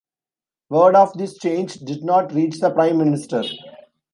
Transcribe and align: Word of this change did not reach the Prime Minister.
Word 0.69 0.95
of 0.95 1.13
this 1.13 1.37
change 1.37 1.75
did 1.75 2.03
not 2.03 2.33
reach 2.33 2.59
the 2.59 2.71
Prime 2.71 2.97
Minister. 2.97 3.43